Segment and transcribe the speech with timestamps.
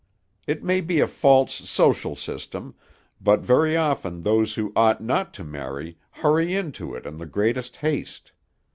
[0.47, 2.73] It may be a false social system,
[3.21, 7.75] but very often those who ought not to marry hurry into it in the greatest
[7.75, 8.31] haste.